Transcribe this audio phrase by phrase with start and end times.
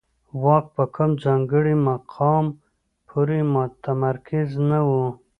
[0.43, 2.45] واک په کوم ځانګړي مقام
[3.09, 4.89] پورې متمرکز نه و